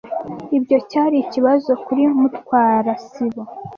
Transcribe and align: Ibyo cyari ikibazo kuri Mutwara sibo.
Ibyo 0.57 0.77
cyari 0.89 1.15
ikibazo 1.19 1.71
kuri 1.83 2.03
Mutwara 2.19 2.93
sibo. 3.07 3.41